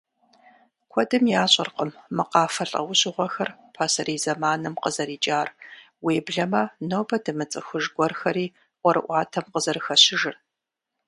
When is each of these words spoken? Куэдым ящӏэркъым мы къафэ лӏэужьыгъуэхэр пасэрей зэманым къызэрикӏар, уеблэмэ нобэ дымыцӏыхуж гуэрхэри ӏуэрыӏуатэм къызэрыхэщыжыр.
Куэдым 0.91 1.23
ящӏэркъым 1.41 1.91
мы 2.15 2.23
къафэ 2.31 2.65
лӏэужьыгъуэхэр 2.71 3.49
пасэрей 3.75 4.19
зэманым 4.23 4.75
къызэрикӏар, 4.83 5.49
уеблэмэ 6.05 6.63
нобэ 6.89 7.17
дымыцӏыхуж 7.23 7.85
гуэрхэри 7.95 8.45
ӏуэрыӏуатэм 8.81 9.45
къызэрыхэщыжыр. 9.53 10.35